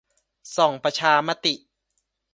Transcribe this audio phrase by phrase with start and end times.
[0.57, 1.53] ส่องประชามติ